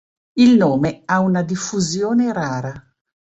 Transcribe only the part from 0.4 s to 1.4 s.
nome ha